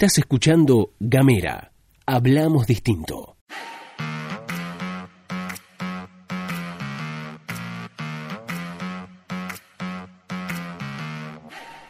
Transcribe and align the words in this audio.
Estás 0.00 0.16
escuchando 0.18 0.92
Gamera. 1.00 1.72
Hablamos 2.06 2.68
distinto. 2.68 3.36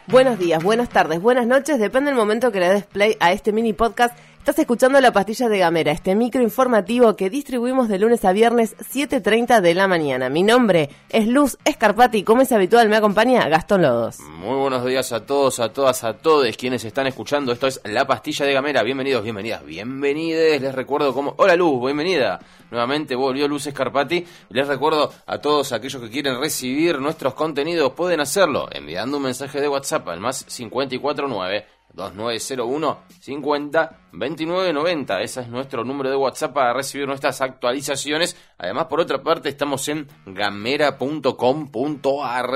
Buenos 0.07 0.39
días, 0.39 0.63
buenas 0.63 0.89
tardes, 0.89 1.21
buenas 1.21 1.45
noches, 1.45 1.77
depende 1.77 2.09
del 2.09 2.17
momento 2.17 2.51
que 2.51 2.59
le 2.59 2.69
des 2.69 2.87
play 2.87 3.15
a 3.19 3.31
este 3.31 3.51
mini 3.51 3.73
podcast 3.73 4.17
Estás 4.49 4.63
escuchando 4.63 4.99
La 4.99 5.13
Pastilla 5.13 5.47
de 5.47 5.59
Gamera, 5.59 5.91
este 5.91 6.15
micro 6.15 6.41
informativo 6.41 7.15
que 7.15 7.29
distribuimos 7.29 7.87
de 7.87 7.99
lunes 7.99 8.25
a 8.25 8.31
viernes 8.31 8.75
7.30 8.77 9.61
de 9.61 9.75
la 9.75 9.87
mañana. 9.87 10.27
Mi 10.27 10.41
nombre 10.41 10.89
es 11.09 11.27
Luz 11.27 11.59
Escarpati 11.65 12.23
como 12.23 12.41
es 12.41 12.51
habitual 12.51 12.89
me 12.89 12.95
acompaña 12.95 13.47
Gastón 13.47 13.83
Lodos. 13.83 14.19
Muy 14.21 14.57
buenos 14.57 14.83
días 14.83 15.13
a 15.13 15.23
todos, 15.23 15.59
a 15.59 15.71
todas, 15.71 16.03
a 16.03 16.17
todos 16.17 16.57
quienes 16.57 16.83
están 16.83 17.05
escuchando. 17.05 17.51
Esto 17.51 17.67
es 17.67 17.79
La 17.83 18.07
Pastilla 18.07 18.43
de 18.47 18.53
Gamera. 18.53 18.81
Bienvenidos, 18.81 19.21
bienvenidas, 19.21 19.63
bienvenides. 19.63 20.59
Les 20.59 20.73
recuerdo 20.73 21.13
cómo... 21.13 21.35
Hola 21.37 21.55
Luz, 21.55 21.85
bienvenida. 21.85 22.39
Nuevamente 22.71 23.13
volvió 23.13 23.47
Luz 23.47 23.67
Escarpati. 23.67 24.25
Les 24.49 24.67
recuerdo 24.67 25.13
a 25.27 25.37
todos 25.37 25.73
aquellos 25.73 26.01
que 26.01 26.09
quieren 26.09 26.39
recibir 26.39 26.99
nuestros 26.99 27.35
contenidos, 27.35 27.91
pueden 27.91 28.19
hacerlo 28.19 28.67
enviando 28.71 29.17
un 29.17 29.23
mensaje 29.23 29.61
de 29.61 29.69
WhatsApp 29.69 30.07
al 30.07 30.19
más 30.19 30.43
549 30.45 31.78
2901 31.93 32.99
50 33.19 33.97
29 34.11 34.73
90. 34.73 35.21
Ese 35.21 35.41
es 35.41 35.47
nuestro 35.47 35.83
número 35.83 36.09
de 36.09 36.15
WhatsApp 36.15 36.53
para 36.53 36.73
recibir 36.73 37.07
nuestras 37.07 37.41
actualizaciones. 37.41 38.35
Además, 38.57 38.85
por 38.85 38.99
otra 38.99 39.21
parte, 39.21 39.49
estamos 39.49 39.87
en 39.89 40.07
gamera.com.ar 40.25 41.01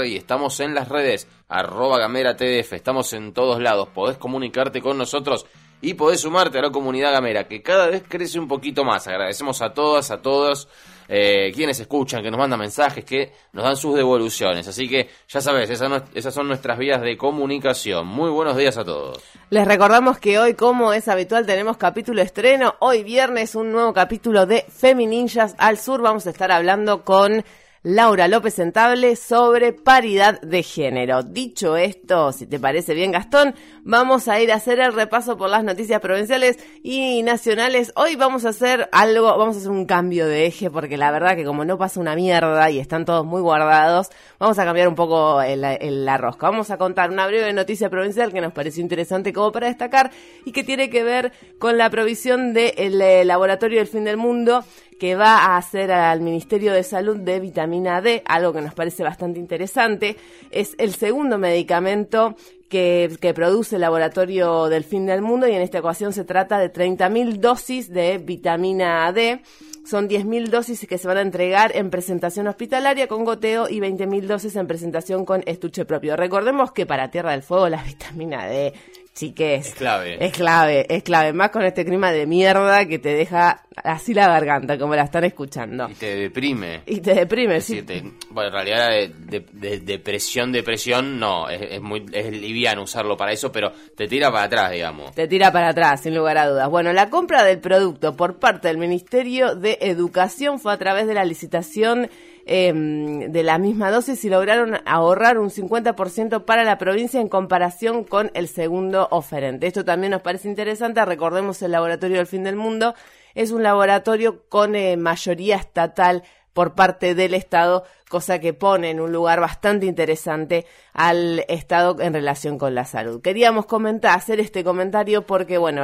y 0.05 0.15
estamos 0.17 0.59
en 0.59 0.73
las 0.75 0.89
redes 0.89 1.27
arroba 1.47 1.99
gamera 1.99 2.35
tdf. 2.35 2.73
Estamos 2.73 3.13
en 3.13 3.33
todos 3.33 3.61
lados. 3.61 3.89
Podés 3.89 4.17
comunicarte 4.17 4.81
con 4.81 4.97
nosotros 4.97 5.45
y 5.81 5.93
podés 5.95 6.21
sumarte 6.21 6.59
a 6.59 6.61
la 6.61 6.71
comunidad 6.71 7.11
gamera 7.11 7.47
que 7.47 7.61
cada 7.61 7.87
vez 7.87 8.03
crece 8.07 8.39
un 8.39 8.47
poquito 8.47 8.85
más. 8.85 9.07
Agradecemos 9.07 9.61
a 9.61 9.73
todas, 9.73 10.11
a 10.11 10.21
todos 10.21 10.69
eh, 11.07 11.51
quienes 11.53 11.79
escuchan, 11.79 12.21
que 12.23 12.31
nos 12.31 12.37
mandan 12.37 12.59
mensajes, 12.59 13.03
que 13.05 13.31
nos 13.53 13.63
dan 13.63 13.75
sus 13.75 13.95
devoluciones. 13.95 14.67
Así 14.67 14.87
que 14.87 15.09
ya 15.27 15.41
sabes, 15.41 15.69
esas, 15.69 16.03
esas 16.13 16.33
son 16.33 16.47
nuestras 16.47 16.77
vías 16.77 17.01
de 17.01 17.17
comunicación. 17.17 18.07
Muy 18.07 18.29
buenos 18.29 18.57
días 18.57 18.77
a 18.77 18.83
todos. 18.83 19.23
Les 19.49 19.67
recordamos 19.67 20.19
que 20.19 20.39
hoy, 20.39 20.53
como 20.53 20.93
es 20.93 21.07
habitual, 21.07 21.45
tenemos 21.45 21.77
capítulo 21.77 22.21
estreno. 22.21 22.75
Hoy 22.79 23.03
viernes 23.03 23.55
un 23.55 23.71
nuevo 23.71 23.93
capítulo 23.93 24.45
de 24.45 24.65
Femininjas 24.69 25.55
al 25.57 25.77
Sur. 25.77 26.01
Vamos 26.01 26.27
a 26.27 26.31
estar 26.31 26.51
hablando 26.51 27.03
con 27.03 27.43
Laura 27.85 28.29
López 28.29 28.53
Sentable 28.53 29.17
sobre 29.17 29.73
paridad 29.73 30.39
de 30.39 30.63
género. 30.63 31.21
Dicho 31.21 31.75
esto, 31.75 32.31
si 32.31 32.47
te 32.47 32.57
parece 32.57 32.93
bien 32.93 33.11
Gastón, 33.11 33.55
vamos 33.83 34.29
a 34.29 34.39
ir 34.39 34.53
a 34.53 34.55
hacer 34.55 34.79
el 34.79 34.93
repaso 34.93 35.35
por 35.35 35.49
las 35.49 35.65
noticias 35.65 35.99
provinciales 35.99 36.57
y 36.81 37.21
nacionales. 37.23 37.91
Hoy 37.97 38.15
vamos 38.15 38.45
a 38.45 38.49
hacer 38.49 38.87
algo, 38.93 39.37
vamos 39.37 39.57
a 39.57 39.59
hacer 39.59 39.71
un 39.71 39.85
cambio 39.85 40.27
de 40.27 40.45
eje 40.45 40.71
porque 40.71 40.95
la 40.95 41.11
verdad 41.11 41.35
que 41.35 41.43
como 41.43 41.65
no 41.65 41.77
pasa 41.77 41.99
una 41.99 42.15
mierda 42.15 42.71
y 42.71 42.79
están 42.79 43.03
todos 43.03 43.25
muy 43.25 43.41
guardados, 43.41 44.11
vamos 44.39 44.57
a 44.59 44.63
cambiar 44.63 44.87
un 44.87 44.95
poco 44.95 45.41
la 45.43 46.17
rosca. 46.17 46.49
Vamos 46.49 46.71
a 46.71 46.77
contar 46.77 47.11
una 47.11 47.27
breve 47.27 47.51
noticia 47.51 47.89
provincial 47.89 48.31
que 48.31 48.39
nos 48.39 48.53
pareció 48.53 48.81
interesante 48.81 49.33
como 49.33 49.51
para 49.51 49.67
destacar 49.67 50.09
y 50.45 50.53
que 50.53 50.63
tiene 50.63 50.89
que 50.89 51.03
ver 51.03 51.33
con 51.59 51.77
la 51.77 51.89
provisión 51.89 52.53
del 52.53 53.01
eh, 53.01 53.25
laboratorio 53.25 53.79
del 53.79 53.87
fin 53.87 54.05
del 54.05 54.15
mundo 54.15 54.63
que 54.99 55.15
va 55.15 55.37
a 55.37 55.57
hacer 55.57 55.91
al 55.91 56.21
Ministerio 56.21 56.73
de 56.73 56.83
Salud 56.83 57.17
de 57.17 57.39
vitamina 57.39 58.01
D, 58.01 58.23
algo 58.25 58.53
que 58.53 58.61
nos 58.61 58.73
parece 58.73 59.03
bastante 59.03 59.39
interesante. 59.39 60.17
Es 60.51 60.75
el 60.77 60.93
segundo 60.93 61.37
medicamento 61.37 62.35
que, 62.73 63.33
produce 63.35 63.75
el 63.75 63.81
laboratorio 63.81 64.67
del 64.67 64.83
fin 64.83 65.05
del 65.05 65.21
mundo 65.21 65.47
y 65.47 65.51
en 65.51 65.61
esta 65.61 65.79
ocasión 65.79 66.11
se 66.11 66.23
trata 66.23 66.57
de 66.57 66.73
30.000 66.73 67.37
dosis 67.37 67.93
de 67.93 68.17
vitamina 68.17 69.11
D. 69.11 69.41
Son 69.85 70.09
10.000 70.09 70.47
dosis 70.47 70.87
que 70.87 70.97
se 70.97 71.07
van 71.07 71.17
a 71.17 71.21
entregar 71.21 71.75
en 71.75 71.89
presentación 71.89 72.47
hospitalaria 72.47 73.07
con 73.07 73.25
goteo 73.25 73.69
y 73.69 73.79
20.000 73.79 74.21
dosis 74.21 74.55
en 74.55 74.65
presentación 74.65 75.25
con 75.25 75.43
estuche 75.45 75.85
propio. 75.85 76.15
Recordemos 76.15 76.71
que 76.71 76.85
para 76.85 77.11
Tierra 77.11 77.31
del 77.31 77.43
Fuego 77.43 77.69
la 77.69 77.83
vitamina 77.83 78.47
D 78.47 78.73
chiques. 79.13 79.67
Es 79.67 79.75
clave. 79.75 80.17
Es 80.23 80.31
clave, 80.31 80.85
es 80.89 81.03
clave. 81.03 81.33
Más 81.33 81.51
con 81.51 81.63
este 81.63 81.85
clima 81.85 82.11
de 82.11 82.25
mierda 82.25 82.85
que 82.85 82.99
te 82.99 83.13
deja 83.13 83.63
así 83.75 84.13
la 84.13 84.27
garganta, 84.27 84.77
como 84.77 84.95
la 84.95 85.03
están 85.03 85.23
escuchando. 85.23 85.89
Y 85.89 85.93
te 85.93 86.15
deprime. 86.15 86.81
Y 86.85 86.99
te 86.99 87.13
deprime, 87.13 87.61
sí. 87.61 87.83
bueno, 88.29 88.49
en 88.49 88.53
realidad 88.53 88.89
de, 89.17 89.79
depresión, 89.79 90.51
depresión, 90.51 91.19
no, 91.19 91.49
es, 91.49 91.81
muy 91.81 92.05
es 92.11 92.31
liviano 92.31 92.83
usarlo 92.83 93.15
para 93.17 93.31
eso, 93.31 93.51
pero 93.51 93.71
te 93.95 94.07
tira 94.07 94.31
para 94.31 94.45
atrás, 94.45 94.71
digamos. 94.71 95.13
Te 95.13 95.27
tira 95.27 95.51
para 95.51 95.69
atrás, 95.69 96.01
sin 96.01 96.15
lugar 96.15 96.37
a 96.37 96.47
dudas. 96.47 96.69
Bueno, 96.69 96.93
la 96.93 97.09
compra 97.09 97.43
del 97.43 97.59
producto 97.59 98.15
por 98.15 98.39
parte 98.39 98.67
del 98.67 98.77
Ministerio 98.77 99.55
de 99.55 99.77
Educación 99.81 100.59
fue 100.59 100.73
a 100.73 100.77
través 100.77 101.07
de 101.07 101.13
la 101.13 101.25
licitación 101.25 102.09
Em, 102.45 103.31
de 103.31 103.41
la 103.41 103.57
misma 103.57 103.89
dosis 103.89 104.25
y 104.25 104.29
lograron 104.29 104.81
ahorrar 104.85 105.39
un 105.39 105.49
50% 105.49 106.43
para 106.43 106.65
la 106.65 106.77
provincia 106.77 107.21
en 107.21 107.29
comparación 107.29 108.03
con 108.03 108.31
el 108.33 108.49
segundo 108.49 109.07
oferente. 109.11 109.65
Esto 109.65 109.85
también 109.85 110.11
nos 110.11 110.21
parece 110.21 110.49
interesante. 110.49 111.05
Recordemos 111.05 111.61
el 111.61 111.71
Laboratorio 111.71 112.17
del 112.17 112.27
Fin 112.27 112.43
del 112.43 112.57
Mundo. 112.57 112.95
Es 113.33 113.51
un 113.51 113.63
laboratorio 113.63 114.43
con 114.49 114.75
eh, 114.75 114.97
mayoría 114.97 115.55
estatal 115.55 116.23
por 116.51 116.75
parte 116.75 117.15
del 117.15 117.33
Estado, 117.33 117.85
cosa 118.13 118.37
que 118.37 118.53
pone 118.53 118.91
en 118.91 118.99
un 118.99 119.11
lugar 119.11 119.39
bastante 119.39 119.87
interesante 119.87 120.67
al 120.93 121.43
Estado 121.47 121.99
en 121.99 122.13
relación 122.13 122.59
con 122.59 122.75
la 122.75 122.85
salud. 122.85 123.23
Queríamos 123.23 123.65
comentar, 123.65 124.15
hacer 124.15 124.39
este 124.39 124.63
comentario 124.63 125.23
porque, 125.23 125.57
bueno, 125.57 125.81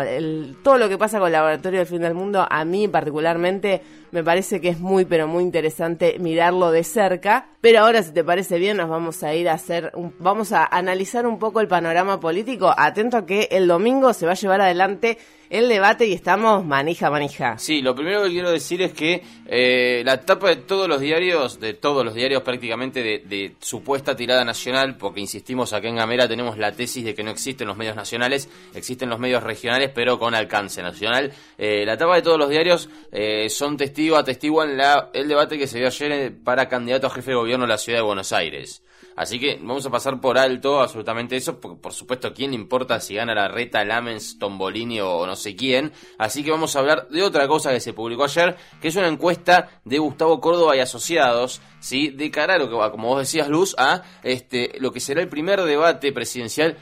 todo 0.62 0.78
lo 0.78 0.88
que 0.90 1.00
pasa 1.00 1.18
con 1.18 1.26
el 1.26 1.34
Laboratorio 1.34 1.80
del 1.80 1.88
Fin 1.88 2.02
del 2.02 2.14
Mundo, 2.14 2.46
a 2.48 2.64
mí 2.66 2.88
particularmente 2.88 3.82
me 4.12 4.24
parece 4.24 4.62
que 4.62 4.70
es 4.70 4.80
muy, 4.80 5.06
pero 5.06 5.28
muy 5.28 5.44
interesante 5.44 6.18
mirarlo 6.20 6.72
de 6.72 6.84
cerca. 6.84 7.50
Pero 7.62 7.80
ahora, 7.80 8.04
si 8.04 8.14
te 8.14 8.24
parece 8.24 8.60
bien, 8.60 8.78
nos 8.78 8.90
vamos 8.90 9.24
a 9.24 9.34
ir 9.34 9.50
a 9.50 9.54
hacer, 9.54 9.92
vamos 10.20 10.52
a 10.52 10.66
analizar 10.66 11.26
un 11.26 11.40
poco 11.40 11.62
el 11.62 11.68
panorama 11.68 12.20
político. 12.20 12.72
Atento 12.78 13.18
a 13.18 13.26
que 13.26 13.50
el 13.52 13.68
domingo 13.68 14.14
se 14.14 14.28
va 14.28 14.34
a 14.34 14.36
llevar 14.36 14.62
adelante 14.62 15.18
el 15.50 15.68
debate 15.68 16.06
y 16.06 16.14
estamos 16.14 16.64
manija, 16.64 17.10
manija. 17.10 17.58
Sí, 17.58 17.82
lo 17.82 17.96
primero 17.96 18.24
que 18.24 18.30
quiero 18.30 18.52
decir 18.52 18.82
es 18.82 18.94
que 18.94 19.24
eh, 19.48 20.04
la 20.06 20.22
tapa 20.22 20.50
de 20.50 20.58
todos 20.58 20.88
los 20.88 21.02
diarios, 21.02 21.60
de 21.60 21.74
todos 21.74 22.06
los 22.06 22.14
diarios 22.14 22.19
prácticamente 22.44 23.02
de, 23.02 23.20
de, 23.20 23.56
supuesta 23.60 24.16
tirada 24.16 24.44
nacional, 24.44 24.98
porque 24.98 25.20
insistimos 25.20 25.74
acá 25.74 25.88
en 25.88 25.96
Gamera 25.96 26.28
tenemos 26.28 26.58
la 26.58 26.72
tesis 26.72 27.04
de 27.04 27.16
que 27.16 27.24
no 27.24 27.32
existen 27.32 27.68
los 27.68 27.78
medios 27.78 27.96
nacionales, 27.96 28.50
existen 28.74 29.10
los 29.10 29.20
medios 29.20 29.44
regionales, 29.44 29.92
pero 29.94 30.20
con 30.20 30.36
alcance 30.36 30.82
nacional. 30.82 31.32
Eh, 31.58 31.86
la 31.86 31.98
tapa 31.98 32.16
de 32.16 32.22
todos 32.22 32.38
los 32.38 32.50
diarios 32.50 32.90
eh, 33.12 33.50
son 33.50 33.78
testigos, 33.78 34.20
atestiguan 34.20 34.78
la, 34.78 35.10
el 35.14 35.28
debate 35.28 35.58
que 35.58 35.68
se 35.68 35.78
dio 35.78 35.88
ayer 35.88 36.34
para 36.44 36.68
candidato 36.68 37.08
a 37.08 37.10
jefe 37.10 37.32
de 37.32 37.38
gobierno 37.38 37.66
de 37.66 37.70
la 37.70 37.78
ciudad 37.78 38.00
de 38.00 38.04
Buenos 38.04 38.34
Aires. 38.34 38.82
Así 39.16 39.40
que 39.40 39.58
vamos 39.62 39.86
a 39.86 39.90
pasar 39.90 40.22
por 40.22 40.38
alto 40.38 40.82
absolutamente 40.82 41.36
eso, 41.36 41.60
porque 41.60 41.82
por 41.82 41.94
supuesto, 41.94 42.34
¿quién 42.34 42.54
importa 42.54 43.00
si 43.00 43.16
gana 43.16 43.36
la 43.36 43.48
reta, 43.48 43.84
Lamens, 43.84 44.40
Tombolini 44.40 45.02
o 45.02 45.26
no 45.26 45.36
sé 45.36 45.56
quién? 45.56 45.92
Así 46.18 46.44
que 46.44 46.52
vamos 46.52 46.76
a 46.76 46.80
hablar 46.80 47.08
de 47.10 47.24
otra 47.24 47.48
cosa 47.48 47.72
que 47.72 47.80
se 47.80 47.94
publicó 47.94 48.24
ayer, 48.24 48.56
que 48.82 48.88
es 48.88 48.96
una 48.96 49.08
encuesta 49.08 49.82
de 49.84 50.00
Gustavo 50.00 50.40
Córdoba 50.40 50.76
y 50.76 50.80
asociados, 50.80 51.62
¿sí? 51.80 52.10
De 52.10 52.32
cara 52.32 52.56
a 52.56 52.58
lo 52.58 52.70
que 52.70 52.92
como 52.92 53.10
vos 53.10 53.20
decías, 53.20 53.50
Luz, 53.50 53.76
a 53.78 54.04
este, 54.24 54.74
lo 54.80 54.92
que 54.92 55.00
será 55.00 55.22
el 55.22 55.30
primer 55.30 55.62
debate 55.64 56.12
presidencial 56.12 56.78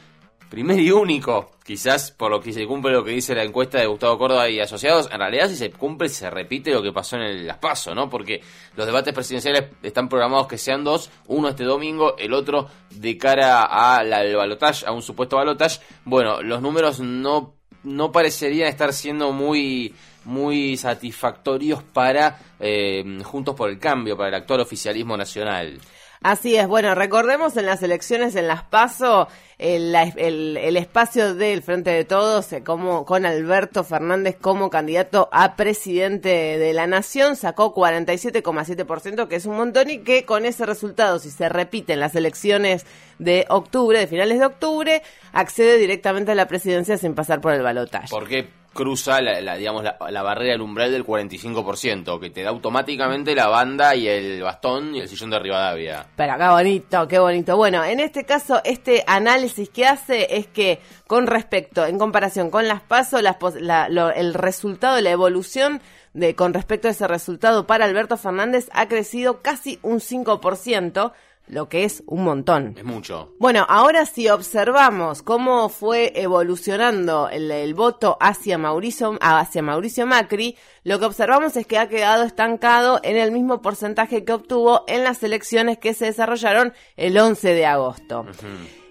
primer 0.48 0.80
y 0.80 0.90
único, 0.90 1.50
quizás 1.64 2.10
por 2.10 2.30
lo 2.30 2.40
que 2.40 2.52
se 2.52 2.66
cumple 2.66 2.92
lo 2.92 3.04
que 3.04 3.10
dice 3.10 3.34
la 3.34 3.44
encuesta 3.44 3.78
de 3.78 3.86
Gustavo 3.86 4.18
Córdoba 4.18 4.48
y 4.48 4.60
asociados, 4.60 5.08
en 5.12 5.18
realidad 5.18 5.48
si 5.48 5.56
se 5.56 5.70
cumple 5.70 6.08
se 6.08 6.30
repite 6.30 6.70
lo 6.70 6.82
que 6.82 6.92
pasó 6.92 7.16
en 7.16 7.22
el 7.22 7.46
Las 7.46 7.58
Paso, 7.58 7.94
¿no? 7.94 8.08
Porque 8.08 8.40
los 8.76 8.86
debates 8.86 9.12
presidenciales 9.12 9.64
están 9.82 10.08
programados 10.08 10.46
que 10.46 10.58
sean 10.58 10.84
dos, 10.84 11.10
uno 11.26 11.48
este 11.48 11.64
domingo, 11.64 12.16
el 12.18 12.32
otro 12.32 12.68
de 12.90 13.18
cara 13.18 13.64
al 13.64 14.36
balotaje, 14.36 14.86
a 14.86 14.92
un 14.92 15.02
supuesto 15.02 15.36
balotaje. 15.36 15.80
Bueno, 16.04 16.42
los 16.42 16.62
números 16.62 17.00
no 17.00 17.54
no 17.84 18.10
parecerían 18.10 18.68
estar 18.68 18.92
siendo 18.92 19.32
muy 19.32 19.94
muy 20.24 20.76
satisfactorios 20.76 21.82
para 21.82 22.38
eh, 22.60 23.02
Juntos 23.24 23.54
por 23.54 23.70
el 23.70 23.78
Cambio, 23.78 24.16
para 24.16 24.28
el 24.28 24.34
actual 24.34 24.60
oficialismo 24.60 25.16
nacional. 25.16 25.78
Así 26.20 26.56
es, 26.56 26.66
bueno, 26.66 26.94
recordemos 26.94 27.56
en 27.56 27.66
las 27.66 27.82
elecciones 27.82 28.34
en 28.34 28.48
Las 28.48 28.64
Paso, 28.64 29.28
el, 29.58 29.94
el, 29.94 30.76
espacio 30.76 31.34
del 31.34 31.62
Frente 31.62 31.90
de 31.90 32.04
Todos 32.04 32.52
eh, 32.52 32.62
como, 32.62 33.04
con 33.04 33.24
Alberto 33.24 33.84
Fernández 33.84 34.36
como 34.40 34.70
candidato 34.70 35.28
a 35.32 35.54
presidente 35.56 36.28
de 36.28 36.72
la 36.72 36.86
Nación 36.86 37.36
sacó 37.36 37.74
47,7%, 37.74 39.28
que 39.28 39.36
es 39.36 39.46
un 39.46 39.56
montón 39.56 39.90
y 39.90 39.98
que 39.98 40.24
con 40.24 40.44
ese 40.44 40.66
resultado, 40.66 41.18
si 41.18 41.30
se 41.30 41.48
repiten 41.48 42.00
las 42.00 42.14
elecciones 42.16 42.84
de 43.18 43.46
octubre, 43.48 43.98
de 43.98 44.06
finales 44.06 44.38
de 44.38 44.46
octubre, 44.46 45.02
accede 45.32 45.78
directamente 45.78 46.32
a 46.32 46.34
la 46.34 46.48
presidencia 46.48 46.98
sin 46.98 47.14
pasar 47.14 47.40
por 47.40 47.52
el 47.52 47.62
balotaje. 47.62 48.08
¿Por 48.10 48.26
qué? 48.28 48.48
Cruza 48.78 49.20
la, 49.20 49.40
la, 49.40 49.56
digamos, 49.56 49.82
la, 49.82 49.96
la 50.08 50.22
barrera 50.22 50.52
del 50.52 50.60
umbral 50.60 50.92
del 50.92 51.04
45%, 51.04 52.20
que 52.20 52.30
te 52.30 52.42
da 52.44 52.50
automáticamente 52.50 53.34
la 53.34 53.48
banda 53.48 53.96
y 53.96 54.06
el 54.06 54.40
bastón 54.40 54.94
y 54.94 55.00
el 55.00 55.08
sillón 55.08 55.30
de 55.30 55.38
Rivadavia. 55.40 56.06
Pero 56.14 56.38
qué 56.38 56.48
bonito, 56.48 57.08
qué 57.08 57.18
bonito. 57.18 57.56
Bueno, 57.56 57.82
en 57.84 57.98
este 57.98 58.24
caso, 58.24 58.60
este 58.64 59.02
análisis 59.08 59.68
que 59.70 59.84
hace 59.86 60.36
es 60.36 60.46
que 60.46 60.78
con 61.08 61.26
respecto, 61.26 61.84
en 61.86 61.98
comparación 61.98 62.50
con 62.50 62.68
las 62.68 62.80
pasos, 62.80 63.20
las, 63.20 63.36
la- 63.60 63.86
el 64.14 64.34
resultado, 64.34 65.00
la 65.00 65.10
evolución 65.10 65.80
de 66.14 66.34
con 66.36 66.54
respecto 66.54 66.88
a 66.88 66.92
ese 66.92 67.06
resultado 67.08 67.66
para 67.66 67.84
Alberto 67.84 68.16
Fernández 68.16 68.68
ha 68.72 68.86
crecido 68.88 69.42
casi 69.42 69.78
un 69.82 69.98
5%, 70.00 71.12
lo 71.48 71.68
que 71.68 71.84
es 71.84 72.02
un 72.06 72.24
montón. 72.24 72.74
Es 72.76 72.84
mucho. 72.84 73.34
Bueno, 73.38 73.66
ahora 73.68 74.06
si 74.06 74.28
observamos 74.28 75.22
cómo 75.22 75.68
fue 75.68 76.12
evolucionando 76.14 77.28
el, 77.28 77.50
el 77.50 77.74
voto 77.74 78.16
hacia 78.20 78.58
Mauricio, 78.58 79.18
hacia 79.20 79.62
Mauricio 79.62 80.06
Macri, 80.06 80.56
lo 80.84 80.98
que 80.98 81.06
observamos 81.06 81.56
es 81.56 81.66
que 81.66 81.78
ha 81.78 81.88
quedado 81.88 82.24
estancado 82.24 83.00
en 83.02 83.16
el 83.16 83.32
mismo 83.32 83.60
porcentaje 83.60 84.24
que 84.24 84.32
obtuvo 84.32 84.84
en 84.86 85.04
las 85.04 85.22
elecciones 85.22 85.78
que 85.78 85.94
se 85.94 86.06
desarrollaron 86.06 86.72
el 86.96 87.18
11 87.18 87.54
de 87.54 87.66
agosto. 87.66 88.26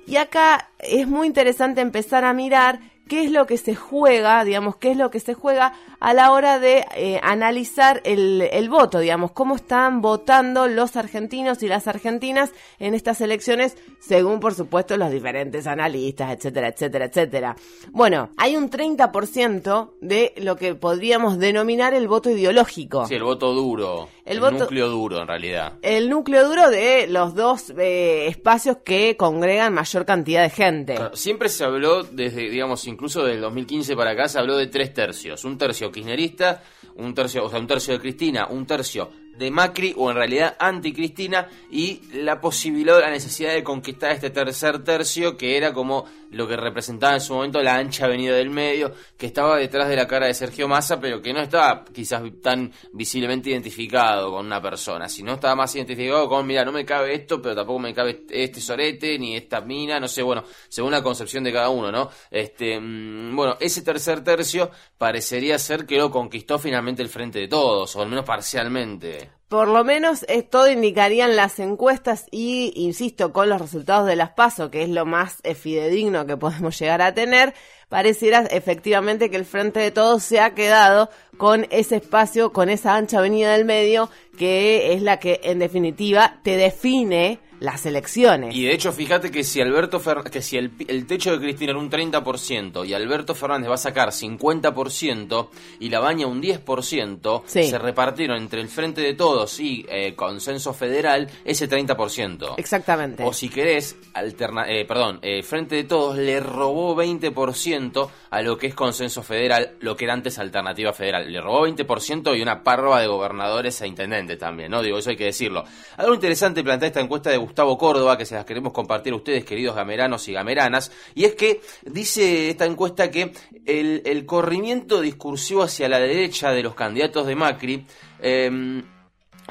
Y 0.06 0.16
acá 0.16 0.70
es 0.80 1.08
muy 1.08 1.28
interesante 1.28 1.82
empezar 1.82 2.24
a 2.24 2.34
mirar 2.34 2.80
qué 3.08 3.24
es 3.24 3.32
lo 3.32 3.46
que 3.46 3.58
se 3.58 3.76
juega, 3.76 4.44
digamos, 4.44 4.76
qué 4.78 4.92
es 4.92 4.98
lo 4.98 5.10
que 5.12 5.20
se 5.20 5.34
juega 5.34 5.74
a 6.00 6.14
la 6.14 6.32
hora 6.32 6.60
de 6.60 6.86
eh, 6.96 7.20
analizar 7.24 8.02
el, 8.04 8.48
el 8.52 8.70
voto, 8.70 9.00
digamos, 9.00 9.32
cómo 9.32 9.56
están 9.56 10.02
votando 10.02 10.68
los 10.68 10.96
argentinos 10.96 11.64
y 11.64 11.68
las 11.68 11.88
argentinas 11.88 12.52
en 12.80 12.94
estas 12.94 13.20
elecciones, 13.22 13.76
según, 14.00 14.40
por 14.40 14.54
supuesto, 14.54 14.96
los 14.98 15.10
diferentes 15.12 15.66
analistas, 15.68 16.32
etcétera, 16.36 16.68
etcétera, 16.68 17.06
etcétera. 17.06 17.56
Bueno, 17.92 18.30
hay 18.38 18.56
un 18.56 18.70
30% 18.70 19.92
de 20.02 20.34
lo 20.38 20.56
que 20.56 20.76
podríamos 20.76 21.40
denominar 21.40 21.94
el 21.94 22.08
voto 22.08 22.30
ideológico. 22.30 23.06
Sí, 23.08 23.16
el 23.16 23.24
voto 23.24 23.54
duro. 23.54 24.10
El 24.26 24.34
El, 24.36 24.40
voto- 24.42 24.60
núcleo 24.66 24.90
duro, 24.90 25.22
en 25.22 25.28
realidad. 25.28 25.74
El 25.82 26.10
núcleo 26.10 26.48
duro 26.48 26.70
de 26.70 27.08
los 27.08 27.34
dos 27.34 27.72
eh, 27.78 28.28
espacios 28.28 28.78
que 28.84 29.16
congregan 29.18 29.74
mayor 29.74 30.06
cantidad 30.06 30.44
de 30.44 30.50
gente. 30.50 30.98
Siempre 31.14 31.48
se 31.50 31.64
habló, 31.64 32.04
desde, 32.04 32.50
digamos, 32.50 32.82
incluso 32.98 33.24
del 33.24 33.40
2015 33.42 33.96
para 33.96 34.12
acá, 34.12 34.28
se 34.28 34.40
habló 34.40 34.58
de 34.58 34.66
tres 34.66 34.92
tercios. 34.92 35.46
Un 35.46 35.56
tercio 35.56 35.92
kirchnerista, 35.92 36.64
un 36.96 37.14
tercio, 37.14 37.46
o 37.46 37.50
sea, 37.50 37.60
un 37.60 37.68
tercio 37.68 37.94
de 37.94 38.00
Cristina, 38.00 38.48
un 38.48 38.66
tercio 38.66 39.12
de 39.38 39.52
Macri, 39.52 39.94
o 39.98 40.10
en 40.10 40.18
realidad 40.18 40.56
anti-Cristina, 40.60 41.48
y 41.70 42.02
la 42.14 42.40
posibilidad 42.42 42.88
la 43.00 43.10
necesidad 43.10 43.54
de 43.54 43.64
conquistar 43.64 44.12
este 44.12 44.30
tercer 44.30 44.84
tercio, 44.84 45.38
que 45.38 45.58
era 45.58 45.74
como 45.74 46.06
lo 46.32 46.48
que 46.48 46.58
representaba 46.58 47.14
en 47.14 47.22
su 47.22 47.34
momento 47.34 47.62
la 47.62 47.76
ancha 47.76 48.06
avenida 48.06 48.36
del 48.36 48.50
medio, 48.50 48.94
que 49.18 49.28
estaba 49.28 49.58
detrás 49.58 49.88
de 49.90 49.96
la 49.96 50.08
cara 50.08 50.28
de 50.28 50.34
Sergio 50.34 50.68
Massa, 50.68 51.00
pero 51.00 51.22
que 51.22 51.34
no 51.34 51.42
estaba 51.42 51.86
quizás 51.86 52.22
tan 52.42 52.72
visiblemente 52.94 53.50
identificado 53.50 54.32
con 54.32 54.46
una 54.46 54.62
persona, 54.62 55.08
sino 55.08 55.34
estaba 55.34 55.56
más 55.56 55.74
identificado 55.76 56.28
con, 56.28 56.46
mira, 56.46 56.66
no 56.66 56.72
me 56.72 56.86
cabe 56.86 57.14
esto, 57.14 57.42
pero 57.42 57.56
tampoco 57.56 57.80
me 57.80 57.94
cabe 57.94 58.26
este 58.30 58.60
sorete, 58.60 59.18
ni 59.18 59.36
esta 59.36 59.62
mina, 59.62 60.00
no 60.00 60.08
sé, 60.08 60.22
bueno, 60.22 60.44
según 60.68 60.92
la 60.92 61.04
concepción 61.04 61.44
de 61.44 61.54
cada 61.54 61.70
uno, 61.70 61.92
¿no? 61.92 62.10
Este, 62.30 62.80
mm, 62.80 63.36
bueno, 63.36 63.58
ese 63.60 63.82
tercer 63.82 64.24
tercio 64.24 64.72
parecería 64.98 65.58
ser 65.60 65.86
que 65.86 65.98
lo 65.98 66.12
conquistó 66.12 66.60
finalmente 66.60 67.02
el 67.02 67.10
frente 67.10 67.40
de 67.40 67.48
todos, 67.48 67.96
o 67.96 68.02
al 68.02 68.10
menos 68.10 68.26
parcialmente. 68.26 69.27
Por 69.48 69.70
lo 69.70 69.86
menos 69.86 70.26
eh, 70.28 70.44
todo 70.44 70.70
indicarían 70.70 71.38
las 71.38 71.60
encuestas 71.60 72.26
y, 72.32 72.74
insisto, 72.76 73.32
con 73.32 73.48
los 73.48 73.62
resultados 73.62 74.06
de 74.06 74.18
las 74.18 74.32
PASO, 74.32 74.70
que 74.70 74.84
es 74.84 74.90
lo 74.90 75.06
más 75.06 75.38
fidedigno 75.56 76.26
que 76.26 76.36
podemos 76.38 76.78
llegar 76.78 77.02
a 77.02 77.14
tener, 77.14 77.54
pareciera 77.88 78.42
efectivamente 78.42 79.30
que 79.30 79.38
el 79.38 79.46
Frente 79.46 79.80
de 79.80 79.92
Todos 79.92 80.24
se 80.24 80.42
ha 80.42 80.54
quedado 80.54 81.10
con 81.38 81.66
ese 81.70 81.96
espacio, 81.98 82.52
con 82.52 82.70
esa 82.70 82.96
ancha 82.96 83.20
avenida 83.20 83.54
del 83.54 83.64
medio, 83.64 84.10
que 84.38 84.94
es 84.94 85.02
la 85.02 85.18
que 85.18 85.40
en 85.44 85.60
definitiva 85.60 86.42
te 86.44 86.58
define 86.58 87.40
las 87.60 87.86
elecciones. 87.86 88.56
Y 88.56 88.66
de 88.66 88.74
hecho, 88.74 88.92
fíjate 88.92 89.32
que 89.32 89.44
si 89.44 89.62
Alberto 89.62 90.00
Fer- 90.00 90.24
que 90.30 90.42
si 90.42 90.58
el, 90.58 90.72
el 90.88 91.06
techo 91.08 91.32
de 91.32 91.40
Cristina 91.40 91.72
era 91.72 91.80
un 91.80 91.90
30% 91.90 92.86
y 92.88 92.94
Alberto 92.94 93.34
Fernández 93.36 93.70
va 93.70 93.76
a 93.76 93.78
sacar 93.78 94.12
50% 94.12 95.50
y 95.80 95.90
la 95.90 96.00
baña 96.00 96.28
un 96.28 96.42
10%, 96.42 97.44
Sí. 97.46 97.64
se 97.70 97.78
repartieron 97.80 98.38
entre 98.38 98.62
el 98.62 98.68
Frente 98.68 99.02
de 99.02 99.14
Todos 99.14 99.60
y 99.60 99.86
eh, 99.90 100.14
Consenso 100.16 100.74
Federal 100.74 101.28
ese 101.46 101.70
30%. 101.70 102.56
Exactamente. 102.58 103.24
O 103.24 103.34
si 103.34 103.50
querés, 103.50 103.96
alterna 104.14 104.66
eh, 104.70 104.86
perdón, 104.86 105.20
eh, 105.22 105.44
Frente 105.44 105.76
de 105.76 105.84
Todos 105.84 106.18
le 106.18 106.40
robó 106.40 106.96
20% 106.96 108.10
a 108.30 108.42
lo 108.42 108.58
que 108.58 108.68
es 108.68 108.76
Consenso 108.76 109.24
Federal, 109.24 109.76
lo 109.80 109.96
que 109.96 110.06
era 110.06 110.14
antes 110.14 110.38
Alternativa 110.40 110.94
Federal. 110.94 111.32
Le 111.32 111.42
robó 111.42 111.66
20% 111.68 112.38
y 112.38 112.42
una 112.42 112.64
parva 112.64 113.00
de 113.02 113.08
gobernadores 113.08 113.80
e 113.82 113.88
intendentes 113.88 114.38
también, 114.38 114.72
¿no? 114.72 114.82
Digo, 114.82 114.98
eso 114.98 115.10
hay 115.10 115.16
que 115.18 115.26
decirlo. 115.26 115.64
Algo 115.98 116.14
interesante 116.14 116.64
plantea 116.64 116.88
esta 116.88 117.00
encuesta 117.02 117.30
de 117.30 117.38
Gustavo 117.48 117.78
Córdoba, 117.78 118.18
que 118.18 118.26
se 118.26 118.36
las 118.36 118.46
queremos 118.46 118.74
compartir 118.74 119.14
a 119.14 119.16
ustedes, 119.16 119.46
queridos 119.46 119.76
gameranos 119.76 120.28
y 120.28 120.34
gameranas, 120.34 120.92
y 121.16 121.24
es 121.24 121.36
que 121.36 121.62
dice 121.86 122.50
esta 122.50 122.66
encuesta 122.66 123.10
que 123.10 123.32
el, 123.66 124.02
el 124.06 124.26
corrimiento 124.26 125.00
discursivo 125.00 125.64
hacia 125.64 125.88
la 125.88 126.00
derecha 126.00 126.52
de 126.52 126.64
los 126.64 126.76
candidatos 126.76 127.26
de 127.26 127.36
Macri, 127.36 127.86
em, 128.22 128.84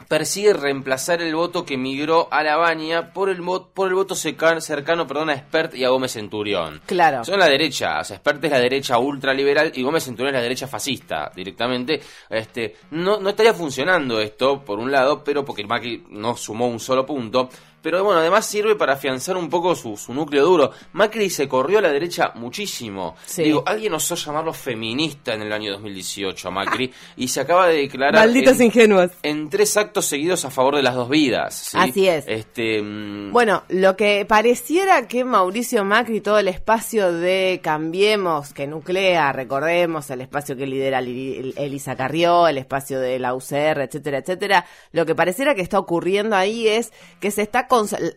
persigue 0.08 0.52
reemplazar 0.52 1.22
el 1.22 1.34
voto 1.34 1.64
que 1.64 1.76
migró 1.76 2.28
a 2.30 2.42
la 2.42 2.56
Baña 2.56 3.12
por 3.12 3.28
el, 3.28 3.42
por 3.74 3.88
el 3.88 3.94
voto 3.94 4.14
cercano, 4.14 4.60
cercano 4.60 5.06
perdón, 5.06 5.30
a 5.30 5.36
Spert 5.36 5.74
y 5.74 5.84
a 5.84 5.88
Gómez 5.88 6.12
Centurión. 6.12 6.80
Claro. 6.86 7.24
Son 7.24 7.38
la 7.38 7.48
derecha, 7.48 8.00
o 8.00 8.04
sea, 8.04 8.18
Spert 8.18 8.44
es 8.44 8.50
la 8.50 8.60
derecha 8.60 8.98
ultraliberal 8.98 9.72
y 9.74 9.82
Gómez 9.82 10.04
Centurión 10.04 10.34
es 10.34 10.38
la 10.38 10.42
derecha 10.42 10.68
fascista 10.68 11.32
directamente. 11.34 12.00
Este, 12.30 12.76
no, 12.90 13.18
no 13.18 13.30
estaría 13.30 13.54
funcionando 13.54 14.20
esto, 14.20 14.62
por 14.64 14.78
un 14.78 14.92
lado, 14.92 15.24
pero 15.24 15.44
porque 15.44 15.64
Macri 15.64 16.04
no 16.10 16.36
sumó 16.36 16.68
un 16.68 16.78
solo 16.78 17.04
punto. 17.04 17.48
Pero 17.82 18.02
bueno, 18.02 18.20
además 18.20 18.44
sirve 18.46 18.74
para 18.74 18.94
afianzar 18.94 19.36
un 19.36 19.48
poco 19.48 19.76
su, 19.76 19.96
su 19.96 20.12
núcleo 20.12 20.44
duro. 20.44 20.72
Macri 20.94 21.30
se 21.30 21.46
corrió 21.48 21.78
a 21.78 21.82
la 21.82 21.92
derecha 21.92 22.32
muchísimo. 22.34 23.14
Sí. 23.24 23.44
Digo, 23.44 23.62
alguien 23.64 23.92
osó 23.94 24.16
llamarlo 24.16 24.52
feminista 24.52 25.34
en 25.34 25.42
el 25.42 25.52
año 25.52 25.70
2018 25.72 26.48
a 26.48 26.50
Macri 26.50 26.92
y 27.16 27.28
se 27.28 27.40
acaba 27.40 27.68
de 27.68 27.76
declarar 27.76 28.14
Malditos 28.26 28.58
en- 28.58 28.66
ingenuos. 28.66 29.10
en 29.22 29.48
tres 29.50 29.76
actos 29.76 30.04
seguidos 30.06 30.44
a 30.44 30.50
favor 30.50 30.74
de 30.74 30.82
las 30.82 30.94
dos 30.96 31.08
vidas. 31.08 31.54
¿sí? 31.54 31.76
Así 31.80 32.08
es. 32.08 32.24
Este, 32.26 32.82
mm, 32.82 33.30
Bueno, 33.32 33.62
lo 33.68 33.96
que 33.96 34.24
pareciera 34.26 35.06
que 35.06 35.24
Mauricio 35.24 35.84
Macri, 35.84 36.20
todo 36.20 36.38
el 36.40 36.48
espacio 36.48 37.12
de 37.12 37.60
Cambiemos, 37.62 38.52
que 38.52 38.66
nuclea, 38.66 39.32
recordemos, 39.32 40.10
el 40.10 40.22
espacio 40.22 40.56
que 40.56 40.66
lidera 40.66 41.00
Li- 41.00 41.54
Elisa 41.56 41.94
Carrió, 41.94 42.48
el 42.48 42.58
espacio 42.58 42.98
de 42.98 43.18
la 43.20 43.32
UCR, 43.34 43.82
etcétera, 43.84 44.18
etcétera, 44.18 44.66
lo 44.90 45.06
que 45.06 45.14
pareciera 45.14 45.54
que 45.54 45.62
está 45.62 45.78
ocurriendo 45.78 46.34
ahí 46.34 46.66
es 46.66 46.92
que 47.20 47.30
se 47.30 47.42
está... 47.42 47.65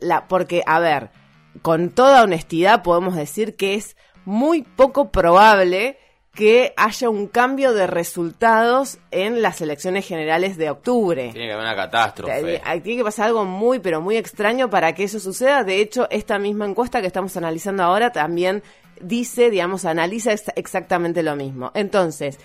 la, 0.01 0.27
porque, 0.27 0.63
a 0.65 0.79
ver, 0.79 1.09
con 1.61 1.89
toda 1.89 2.23
honestidad 2.23 2.83
podemos 2.83 3.15
decir 3.15 3.55
que 3.55 3.75
es 3.75 3.95
muy 4.25 4.61
poco 4.63 5.11
probable 5.11 5.97
que 6.33 6.73
haya 6.77 7.09
un 7.09 7.27
cambio 7.27 7.73
de 7.73 7.87
resultados 7.87 8.99
en 9.11 9.41
las 9.41 9.59
elecciones 9.61 10.07
generales 10.07 10.55
de 10.57 10.69
octubre. 10.69 11.29
tiene 11.33 11.47
que 11.47 11.53
haber 11.53 11.65
una 11.65 11.75
catástrofe. 11.75 12.55
Eh, 12.55 12.81
Tiene 12.81 12.97
que 12.99 13.03
pasar 13.03 13.27
algo 13.27 13.43
muy, 13.45 13.79
pero 13.79 13.99
muy 13.99 14.15
extraño 14.15 14.69
para 14.69 14.93
que 14.93 15.03
eso 15.03 15.19
suceda. 15.19 15.63
De 15.63 15.81
hecho, 15.81 16.07
esta 16.11 16.39
misma 16.39 16.65
encuesta 16.65 17.01
que 17.01 17.07
estamos 17.07 17.35
analizando 17.35 17.83
ahora 17.83 18.11
también 18.11 18.63
dice, 19.01 19.49
digamos, 19.49 19.83
analiza 19.85 20.31
ex- 20.31 20.51
exactamente 20.55 21.23
lo 21.23 21.35
mismo. 21.35 21.71
Entonces, 21.73 22.37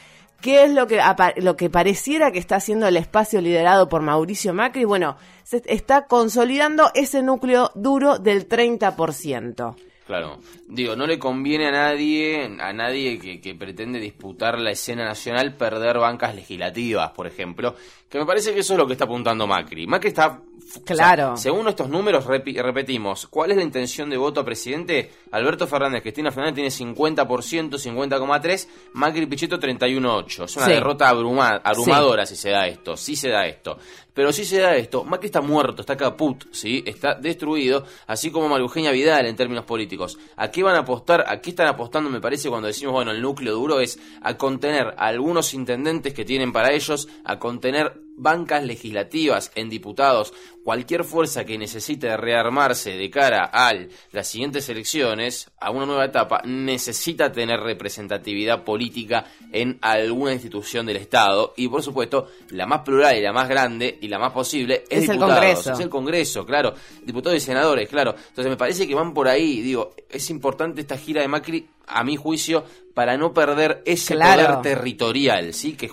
¿qué 0.44 0.64
es 0.64 0.70
lo 0.70 0.86
que, 0.86 1.00
lo 1.36 1.56
que 1.56 1.70
pareciera 1.70 2.30
que 2.30 2.38
está 2.38 2.56
haciendo 2.56 2.86
el 2.86 2.98
espacio 2.98 3.40
liderado 3.40 3.88
por 3.88 4.02
Mauricio 4.02 4.52
Macri? 4.52 4.84
Bueno, 4.84 5.16
se 5.42 5.62
está 5.64 6.04
consolidando 6.04 6.90
ese 6.92 7.22
núcleo 7.22 7.70
duro 7.74 8.18
del 8.18 8.46
30%. 8.46 9.74
Claro. 10.06 10.38
Digo, 10.68 10.96
no 10.96 11.06
le 11.06 11.18
conviene 11.18 11.68
a 11.68 11.70
nadie, 11.72 12.44
a 12.60 12.72
nadie 12.72 13.18
que, 13.18 13.40
que 13.40 13.54
pretende 13.54 13.98
disputar 13.98 14.58
la 14.58 14.70
escena 14.72 15.04
nacional 15.04 15.54
perder 15.56 15.98
bancas 15.98 16.34
legislativas, 16.34 17.10
por 17.12 17.26
ejemplo, 17.26 17.74
que 18.10 18.18
me 18.18 18.26
parece 18.26 18.52
que 18.52 18.60
eso 18.60 18.74
es 18.74 18.78
lo 18.78 18.86
que 18.86 18.92
está 18.92 19.06
apuntando 19.06 19.46
Macri. 19.46 19.86
Macri 19.86 20.08
está... 20.08 20.40
Claro. 20.86 21.36
según 21.36 21.68
estos 21.68 21.88
números, 21.88 22.24
repetimos, 22.26 23.26
¿cuál 23.28 23.50
es 23.52 23.56
la 23.56 23.62
intención 23.62 24.10
de 24.10 24.16
voto 24.16 24.40
a 24.40 24.44
presidente? 24.44 25.10
Alberto 25.30 25.66
Fernández, 25.66 26.02
Cristina 26.02 26.32
Fernández 26.32 26.54
tiene 26.54 26.70
50%, 26.94 27.78
50,3%, 27.78 28.66
Macri 28.94 29.26
Pichetto 29.26 29.58
31,8%. 29.58 30.44
Es 30.44 30.56
una 30.56 30.66
Sí. 30.66 30.72
derrota 30.72 31.08
abruma- 31.08 31.60
abrumadora 31.62 32.26
si 32.26 32.34
se 32.36 32.50
da 32.50 32.66
esto, 32.66 32.96
si 32.96 33.14
se 33.14 33.28
da 33.28 33.46
esto. 33.46 33.78
Pero 34.12 34.32
si 34.32 34.44
se 34.44 34.60
da 34.60 34.74
esto, 34.76 35.04
Macri 35.04 35.26
está 35.26 35.40
muerto, 35.40 35.80
está 35.82 35.96
caput, 35.96 36.44
¿sí? 36.52 36.82
Está 36.86 37.14
destruido, 37.14 37.84
así 38.06 38.30
como 38.30 38.48
María 38.48 38.62
Eugenia 38.62 38.92
Vidal 38.92 39.26
en 39.26 39.34
términos 39.36 39.64
políticos. 39.64 39.93
¿A 40.36 40.50
qué 40.50 40.62
van 40.62 40.76
a 40.76 40.80
apostar? 40.80 41.24
¿A 41.26 41.40
qué 41.40 41.50
están 41.50 41.68
apostando, 41.68 42.10
me 42.10 42.20
parece, 42.20 42.48
cuando 42.48 42.68
decimos, 42.68 42.94
bueno, 42.94 43.10
el 43.10 43.22
núcleo 43.22 43.54
duro 43.54 43.80
es 43.80 43.98
a 44.20 44.36
contener 44.36 44.94
a 44.96 45.06
algunos 45.06 45.54
intendentes 45.54 46.14
que 46.14 46.24
tienen 46.24 46.52
para 46.52 46.72
ellos, 46.72 47.08
a 47.24 47.38
contener 47.38 48.03
bancas 48.16 48.64
legislativas, 48.64 49.50
en 49.54 49.68
diputados, 49.68 50.32
cualquier 50.62 51.04
fuerza 51.04 51.44
que 51.44 51.58
necesite 51.58 52.16
rearmarse 52.16 52.96
de 52.96 53.10
cara 53.10 53.50
a 53.52 53.72
las 54.12 54.28
siguientes 54.28 54.68
elecciones, 54.68 55.50
a 55.60 55.70
una 55.70 55.86
nueva 55.86 56.06
etapa, 56.06 56.42
necesita 56.44 57.30
tener 57.32 57.60
representatividad 57.60 58.64
política 58.64 59.26
en 59.52 59.78
alguna 59.82 60.32
institución 60.32 60.86
del 60.86 60.96
Estado 60.96 61.52
y 61.56 61.68
por 61.68 61.82
supuesto 61.82 62.28
la 62.50 62.66
más 62.66 62.80
plural 62.80 63.16
y 63.16 63.20
la 63.20 63.32
más 63.32 63.48
grande 63.48 63.98
y 64.00 64.08
la 64.08 64.18
más 64.18 64.32
posible 64.32 64.84
es, 64.88 65.04
Es 65.04 65.08
el 65.10 65.18
Congreso. 65.18 65.72
es 65.72 65.80
el 65.80 65.88
Congreso, 65.88 66.46
claro, 66.46 66.74
diputados 67.02 67.36
y 67.36 67.40
senadores, 67.40 67.88
claro. 67.88 68.14
Entonces 68.16 68.50
me 68.50 68.56
parece 68.56 68.88
que 68.88 68.94
van 68.94 69.12
por 69.12 69.28
ahí, 69.28 69.60
digo, 69.60 69.94
es 70.08 70.30
importante 70.30 70.80
esta 70.80 70.96
gira 70.96 71.20
de 71.20 71.28
Macri, 71.28 71.68
a 71.86 72.04
mi 72.04 72.16
juicio, 72.16 72.64
para 72.94 73.16
no 73.16 73.32
perder 73.34 73.82
ese 73.86 74.14
Claro. 74.14 74.60
poder 74.60 74.62
territorial, 74.62 75.52
¿sí? 75.52 75.72
Que, 75.74 75.90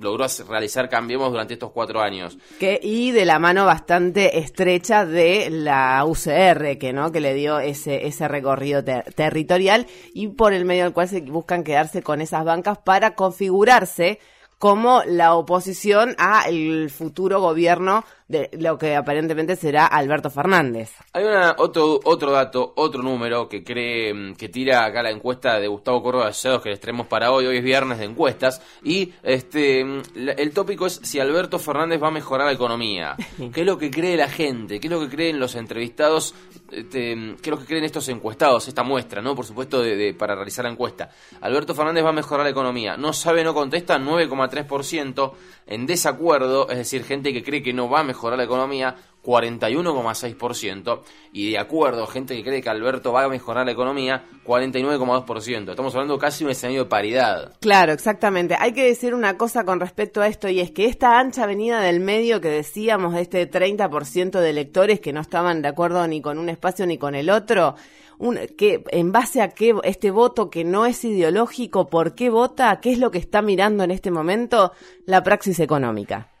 logró 0.00 0.26
realizar 0.48 0.88
Cambiemos 0.88 1.30
durante 1.32 1.54
estos 1.54 1.72
cuatro 1.72 2.00
años. 2.00 2.38
que 2.60 2.78
y 2.82 3.10
de 3.10 3.24
la 3.24 3.38
mano 3.40 3.66
bastante 3.66 4.38
estrecha 4.38 5.04
de 5.04 5.50
la 5.50 6.04
UCR 6.06 6.78
que 6.78 6.92
no 6.92 7.10
que 7.10 7.20
le 7.20 7.34
dio 7.34 7.58
ese 7.58 8.06
ese 8.06 8.28
recorrido 8.28 8.84
ter- 8.84 9.12
territorial 9.14 9.86
y 10.12 10.28
por 10.28 10.52
el 10.52 10.64
medio 10.64 10.84
del 10.84 10.92
cual 10.92 11.08
se 11.08 11.22
buscan 11.22 11.64
quedarse 11.64 12.02
con 12.02 12.20
esas 12.20 12.44
bancas 12.44 12.78
para 12.78 13.16
configurarse 13.16 14.20
como 14.58 15.02
la 15.06 15.34
oposición 15.34 16.14
a 16.18 16.48
el 16.48 16.88
futuro 16.88 17.40
gobierno 17.40 18.04
de 18.26 18.48
lo 18.58 18.78
que 18.78 18.96
aparentemente 18.96 19.54
será 19.54 19.86
Alberto 19.86 20.30
Fernández. 20.30 20.92
Hay 21.12 21.24
una, 21.24 21.54
otro, 21.58 22.00
otro 22.04 22.30
dato, 22.32 22.72
otro 22.76 23.02
número 23.02 23.48
que 23.50 23.62
cree, 23.62 24.14
mm, 24.14 24.34
que 24.36 24.48
tira 24.48 24.84
acá 24.86 25.02
la 25.02 25.10
encuesta 25.10 25.60
de 25.60 25.68
Gustavo 25.68 26.02
Córdoba 26.02 26.28
Asociados 26.28 26.62
que 26.62 26.70
les 26.70 26.80
traemos 26.80 27.06
para 27.06 27.30
hoy. 27.32 27.44
Hoy 27.46 27.58
es 27.58 27.64
viernes 27.64 27.98
de 27.98 28.06
encuestas. 28.06 28.62
Y 28.82 29.12
este 29.22 29.84
mm, 29.84 30.02
el 30.38 30.52
tópico 30.54 30.86
es 30.86 31.00
si 31.02 31.20
Alberto 31.20 31.58
Fernández 31.58 32.02
va 32.02 32.08
a 32.08 32.12
mejorar 32.12 32.46
la 32.46 32.52
economía. 32.54 33.14
¿Qué 33.52 33.60
es 33.60 33.66
lo 33.66 33.76
que 33.76 33.90
cree 33.90 34.16
la 34.16 34.28
gente? 34.30 34.80
¿Qué 34.80 34.86
es 34.86 34.90
lo 34.92 35.00
que 35.00 35.10
creen 35.10 35.38
los 35.38 35.54
entrevistados? 35.54 36.34
Este, 36.72 37.14
mm, 37.14 37.36
¿Qué 37.42 37.50
es 37.50 37.54
lo 37.54 37.58
que 37.58 37.66
creen 37.66 37.84
estos 37.84 38.08
encuestados? 38.08 38.66
Esta 38.68 38.82
muestra, 38.82 39.20
¿no? 39.20 39.34
Por 39.34 39.44
supuesto, 39.44 39.82
de, 39.82 39.96
de- 39.96 40.14
para 40.14 40.34
realizar 40.34 40.64
la 40.64 40.70
encuesta. 40.70 41.10
Alberto 41.42 41.74
Fernández 41.74 42.02
va 42.02 42.08
a 42.08 42.12
mejorar 42.14 42.44
la 42.44 42.50
economía. 42.50 42.96
No 42.96 43.12
sabe, 43.12 43.44
no 43.44 43.52
contesta, 43.52 43.98
9,3%. 43.98 45.32
En 45.66 45.86
desacuerdo, 45.86 46.68
es 46.70 46.76
decir, 46.78 47.04
gente 47.04 47.32
que 47.32 47.42
cree 47.42 47.62
que 47.62 47.72
no 47.72 47.88
va 47.88 48.00
a 48.00 48.02
mejorar 48.02 48.13
la 48.22 48.44
economía, 48.44 48.96
41,6%. 49.24 51.00
Y 51.32 51.52
de 51.52 51.58
acuerdo, 51.58 52.06
gente 52.06 52.36
que 52.36 52.44
cree 52.44 52.62
que 52.62 52.68
Alberto 52.68 53.12
va 53.12 53.24
a 53.24 53.28
mejorar 53.28 53.66
la 53.66 53.72
economía, 53.72 54.24
49,2%. 54.44 55.70
Estamos 55.70 55.94
hablando 55.94 56.18
casi 56.18 56.40
de 56.40 56.44
un 56.46 56.50
escenario 56.52 56.84
de 56.84 56.88
paridad. 56.90 57.56
Claro, 57.60 57.92
exactamente. 57.92 58.56
Hay 58.58 58.72
que 58.72 58.84
decir 58.84 59.14
una 59.14 59.36
cosa 59.36 59.64
con 59.64 59.80
respecto 59.80 60.20
a 60.20 60.28
esto 60.28 60.48
y 60.48 60.60
es 60.60 60.70
que 60.70 60.86
esta 60.86 61.18
ancha 61.18 61.44
avenida 61.44 61.80
del 61.80 62.00
medio 62.00 62.40
que 62.40 62.48
decíamos 62.48 63.14
de 63.14 63.22
este 63.22 63.50
30% 63.50 64.38
de 64.38 64.50
electores 64.50 65.00
que 65.00 65.12
no 65.12 65.20
estaban 65.20 65.62
de 65.62 65.68
acuerdo 65.68 66.06
ni 66.06 66.20
con 66.20 66.38
un 66.38 66.48
espacio 66.48 66.86
ni 66.86 66.98
con 66.98 67.14
el 67.14 67.30
otro, 67.30 67.74
un, 68.18 68.38
que 68.56 68.84
en 68.90 69.10
base 69.10 69.40
a 69.42 69.48
qué 69.48 69.74
este 69.82 70.10
voto 70.10 70.50
que 70.50 70.64
no 70.64 70.86
es 70.86 71.04
ideológico, 71.04 71.88
¿por 71.88 72.14
qué 72.14 72.30
vota? 72.30 72.80
¿Qué 72.80 72.92
es 72.92 72.98
lo 72.98 73.10
que 73.10 73.18
está 73.18 73.42
mirando 73.42 73.82
en 73.82 73.90
este 73.90 74.10
momento? 74.10 74.72
La 75.06 75.22
praxis 75.22 75.58
económica. 75.60 76.33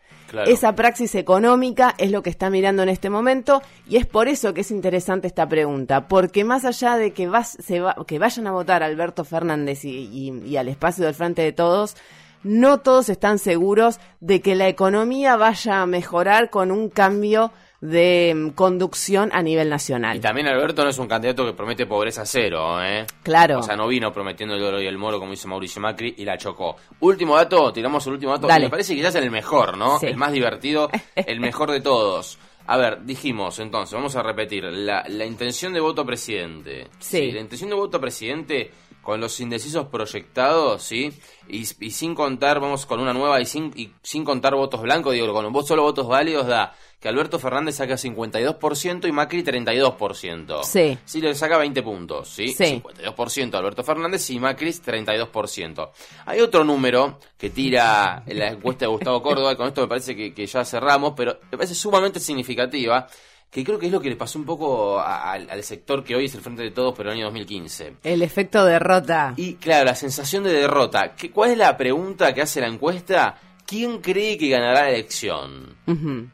Esa 0.48 0.74
praxis 0.74 1.14
económica 1.14 1.94
es 1.98 2.10
lo 2.10 2.22
que 2.22 2.30
está 2.30 2.50
mirando 2.50 2.82
en 2.82 2.88
este 2.88 3.10
momento 3.10 3.62
y 3.88 3.96
es 3.96 4.06
por 4.06 4.28
eso 4.28 4.52
que 4.54 4.62
es 4.62 4.70
interesante 4.70 5.26
esta 5.26 5.48
pregunta, 5.48 6.08
porque 6.08 6.44
más 6.44 6.64
allá 6.64 6.96
de 6.96 7.12
que, 7.12 7.28
vas, 7.28 7.56
se 7.62 7.80
va- 7.80 7.96
que 8.06 8.18
vayan 8.18 8.46
a 8.46 8.52
votar 8.52 8.82
Alberto 8.82 9.24
Fernández 9.24 9.84
y, 9.84 9.90
y- 10.12 10.42
y 10.46 10.56
al 10.56 10.68
espacio 10.68 11.04
del 11.04 11.14
Frente 11.14 11.42
de 11.42 11.52
Todos, 11.52 11.96
no 12.42 12.78
todos 12.80 13.08
están 13.08 13.38
seguros 13.38 14.00
de 14.20 14.40
que 14.42 14.54
la 14.54 14.68
economía 14.68 15.36
vaya 15.36 15.80
a 15.82 15.86
mejorar 15.86 16.50
con 16.50 16.70
un 16.70 16.90
cambio 16.90 17.52
de 17.84 18.32
mm, 18.34 18.48
conducción 18.50 19.28
a 19.32 19.42
nivel 19.42 19.68
nacional. 19.68 20.16
Y 20.16 20.20
también 20.20 20.48
Alberto 20.48 20.82
no 20.84 20.90
es 20.90 20.98
un 20.98 21.06
candidato 21.06 21.44
que 21.44 21.52
promete 21.52 21.84
pobreza 21.84 22.24
cero, 22.24 22.82
¿eh? 22.82 23.06
Claro. 23.22 23.58
O 23.58 23.62
sea, 23.62 23.76
no 23.76 23.86
vino 23.86 24.10
prometiendo 24.10 24.54
el 24.54 24.62
oro 24.62 24.80
y 24.80 24.86
el 24.86 24.96
moro 24.96 25.20
como 25.20 25.34
hizo 25.34 25.48
Mauricio 25.48 25.82
Macri 25.82 26.14
y 26.16 26.24
la 26.24 26.38
chocó. 26.38 26.76
Último 27.00 27.36
dato, 27.36 27.72
tiramos 27.74 28.06
el 28.06 28.14
último 28.14 28.32
dato. 28.32 28.46
Dale. 28.46 28.66
Me 28.66 28.70
parece 28.70 28.94
que 28.94 29.02
ya 29.02 29.08
es 29.08 29.14
el 29.16 29.30
mejor, 29.30 29.76
¿no? 29.76 29.98
Sí. 29.98 30.06
El 30.06 30.16
más 30.16 30.32
divertido, 30.32 30.88
el 31.14 31.40
mejor 31.40 31.70
de 31.72 31.82
todos. 31.82 32.38
A 32.66 32.78
ver, 32.78 33.04
dijimos 33.04 33.58
entonces, 33.58 33.94
vamos 33.94 34.16
a 34.16 34.22
repetir, 34.22 34.64
la, 34.64 35.04
la 35.06 35.26
intención 35.26 35.74
de 35.74 35.80
voto 35.80 36.00
a 36.02 36.06
presidente. 36.06 36.88
Sí. 36.98 37.32
La 37.32 37.40
intención 37.40 37.68
de 37.68 37.76
voto 37.76 37.98
a 37.98 38.00
presidente 38.00 38.70
con 39.02 39.20
los 39.20 39.38
indecisos 39.40 39.88
proyectados, 39.88 40.82
¿sí? 40.82 41.12
Y, 41.46 41.60
y 41.60 41.90
sin 41.90 42.14
contar, 42.14 42.58
vamos 42.58 42.86
con 42.86 43.00
una 43.00 43.12
nueva 43.12 43.38
y 43.42 43.44
sin, 43.44 43.70
y 43.76 43.92
sin 44.02 44.24
contar 44.24 44.54
votos 44.54 44.80
blancos, 44.80 45.12
digo, 45.12 45.30
con 45.34 45.52
vos 45.52 45.68
solo 45.68 45.82
votos 45.82 46.08
válidos 46.08 46.46
da 46.46 46.74
que 47.04 47.10
Alberto 47.10 47.38
Fernández 47.38 47.74
saca 47.76 47.98
52% 47.98 49.06
y 49.06 49.12
Macri 49.12 49.42
32%. 49.44 50.64
Sí. 50.64 50.96
Sí, 51.04 51.20
le 51.20 51.34
saca 51.34 51.58
20 51.58 51.82
puntos, 51.82 52.30
¿sí? 52.30 52.48
Sí. 52.54 52.82
52% 52.82 53.54
Alberto 53.58 53.84
Fernández 53.84 54.30
y 54.30 54.40
Macri 54.40 54.70
32%. 54.70 55.90
Hay 56.24 56.40
otro 56.40 56.64
número 56.64 57.18
que 57.36 57.50
tira 57.50 58.22
la 58.26 58.48
encuesta 58.48 58.86
de 58.86 58.90
Gustavo 58.90 59.22
Córdoba, 59.22 59.52
y 59.52 59.56
con 59.56 59.68
esto 59.68 59.82
me 59.82 59.88
parece 59.88 60.16
que, 60.16 60.32
que 60.32 60.46
ya 60.46 60.64
cerramos, 60.64 61.12
pero 61.14 61.38
me 61.52 61.58
parece 61.58 61.74
sumamente 61.74 62.20
significativa, 62.20 63.06
que 63.50 63.62
creo 63.62 63.78
que 63.78 63.84
es 63.86 63.92
lo 63.92 64.00
que 64.00 64.08
le 64.08 64.16
pasó 64.16 64.38
un 64.38 64.46
poco 64.46 64.98
a- 64.98 65.30
al, 65.32 65.50
al 65.50 65.62
sector 65.62 66.02
que 66.02 66.16
hoy 66.16 66.24
es 66.24 66.34
el 66.34 66.40
Frente 66.40 66.62
de 66.62 66.70
Todos, 66.70 66.94
pero 66.96 67.10
en 67.10 67.16
el 67.18 67.20
año 67.24 67.26
2015. 67.26 67.96
El 68.02 68.22
efecto 68.22 68.64
derrota. 68.64 69.34
Y 69.36 69.56
claro, 69.56 69.84
la 69.84 69.94
sensación 69.94 70.42
de 70.44 70.54
derrota. 70.54 71.14
¿Qué- 71.14 71.30
¿Cuál 71.30 71.50
es 71.50 71.58
la 71.58 71.76
pregunta 71.76 72.32
que 72.32 72.40
hace 72.40 72.62
la 72.62 72.66
encuesta? 72.68 73.36
¿Quién 73.66 73.98
cree 74.00 74.38
que 74.38 74.48
ganará 74.48 74.84
la 74.84 74.90
elección? 74.90 75.76
Ujú. 75.86 76.28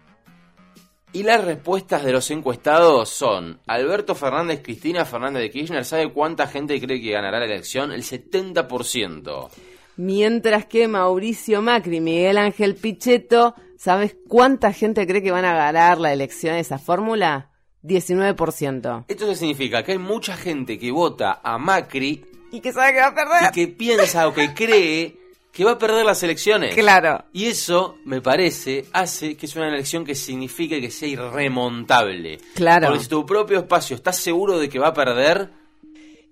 Y 1.12 1.24
las 1.24 1.44
respuestas 1.44 2.04
de 2.04 2.12
los 2.12 2.30
encuestados 2.30 3.08
son 3.08 3.58
Alberto 3.66 4.14
Fernández, 4.14 4.62
Cristina 4.62 5.04
Fernández 5.04 5.42
de 5.42 5.50
Kirchner. 5.50 5.84
¿Sabe 5.84 6.12
cuánta 6.12 6.46
gente 6.46 6.80
cree 6.80 7.00
que 7.00 7.10
ganará 7.10 7.40
la 7.40 7.46
elección? 7.46 7.90
El 7.90 8.04
70%. 8.04 9.48
Mientras 9.96 10.66
que 10.66 10.86
Mauricio 10.86 11.62
Macri, 11.62 12.00
Miguel 12.00 12.38
Ángel 12.38 12.76
Pichetto, 12.76 13.54
¿sabes 13.76 14.16
cuánta 14.28 14.72
gente 14.72 15.04
cree 15.06 15.20
que 15.20 15.32
van 15.32 15.44
a 15.44 15.54
ganar 15.54 15.98
la 15.98 16.12
elección 16.12 16.54
de 16.54 16.60
esa 16.60 16.78
fórmula? 16.78 17.50
19%. 17.82 19.04
Esto 19.08 19.26
qué 19.26 19.34
significa 19.34 19.82
que 19.82 19.92
hay 19.92 19.98
mucha 19.98 20.36
gente 20.36 20.78
que 20.78 20.90
vota 20.92 21.40
a 21.42 21.58
Macri 21.58 22.24
¿Y 22.52 22.60
que 22.60 22.72
sabe 22.72 22.92
que 22.92 23.00
va 23.00 23.06
a 23.06 23.10
y 23.10 23.14
perder? 23.14 23.50
que 23.52 23.68
piensa 23.68 24.28
o 24.28 24.34
que 24.34 24.52
cree 24.54 25.16
que 25.52 25.64
va 25.64 25.72
a 25.72 25.78
perder 25.78 26.04
las 26.06 26.22
elecciones. 26.22 26.74
Claro. 26.74 27.24
Y 27.32 27.46
eso, 27.46 27.98
me 28.04 28.20
parece, 28.20 28.86
hace 28.92 29.36
que 29.36 29.46
es 29.46 29.56
una 29.56 29.68
elección 29.68 30.04
que 30.04 30.14
signifique 30.14 30.80
que 30.80 30.90
sea 30.90 31.08
irremontable. 31.08 32.38
Claro. 32.54 32.88
Porque 32.88 33.02
si 33.02 33.08
tu 33.08 33.26
propio 33.26 33.58
espacio 33.58 33.96
estás 33.96 34.16
seguro 34.16 34.58
de 34.58 34.68
que 34.68 34.78
va 34.78 34.88
a 34.88 34.94
perder, 34.94 35.50